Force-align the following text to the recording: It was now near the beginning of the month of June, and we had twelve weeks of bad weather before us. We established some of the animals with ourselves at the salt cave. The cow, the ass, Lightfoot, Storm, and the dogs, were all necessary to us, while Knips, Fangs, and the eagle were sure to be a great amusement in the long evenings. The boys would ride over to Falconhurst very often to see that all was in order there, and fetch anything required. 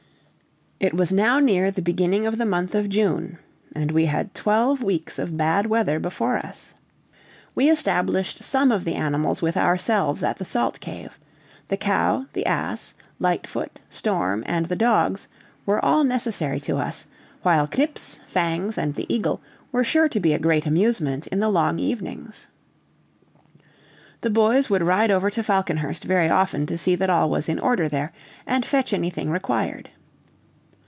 It 0.83 0.95
was 0.95 1.11
now 1.11 1.37
near 1.37 1.69
the 1.69 1.79
beginning 1.83 2.25
of 2.25 2.39
the 2.39 2.45
month 2.45 2.73
of 2.73 2.89
June, 2.89 3.37
and 3.75 3.91
we 3.91 4.05
had 4.07 4.33
twelve 4.33 4.81
weeks 4.81 5.19
of 5.19 5.37
bad 5.37 5.67
weather 5.67 5.99
before 5.99 6.39
us. 6.39 6.73
We 7.53 7.69
established 7.69 8.41
some 8.41 8.71
of 8.71 8.83
the 8.83 8.95
animals 8.95 9.43
with 9.43 9.55
ourselves 9.55 10.23
at 10.23 10.37
the 10.37 10.43
salt 10.43 10.79
cave. 10.79 11.19
The 11.67 11.77
cow, 11.77 12.25
the 12.33 12.47
ass, 12.47 12.95
Lightfoot, 13.19 13.79
Storm, 13.91 14.41
and 14.47 14.65
the 14.65 14.75
dogs, 14.75 15.27
were 15.67 15.85
all 15.85 16.03
necessary 16.03 16.59
to 16.61 16.77
us, 16.77 17.05
while 17.43 17.67
Knips, 17.77 18.19
Fangs, 18.25 18.75
and 18.75 18.95
the 18.95 19.05
eagle 19.07 19.39
were 19.71 19.83
sure 19.83 20.09
to 20.09 20.19
be 20.19 20.33
a 20.33 20.39
great 20.39 20.65
amusement 20.65 21.27
in 21.27 21.39
the 21.39 21.49
long 21.49 21.77
evenings. 21.77 22.47
The 24.21 24.31
boys 24.31 24.71
would 24.71 24.81
ride 24.81 25.11
over 25.11 25.29
to 25.29 25.43
Falconhurst 25.43 26.05
very 26.05 26.27
often 26.29 26.65
to 26.65 26.75
see 26.75 26.95
that 26.95 27.11
all 27.11 27.29
was 27.29 27.47
in 27.47 27.59
order 27.59 27.87
there, 27.87 28.11
and 28.47 28.65
fetch 28.65 28.93
anything 28.93 29.29
required. 29.29 29.91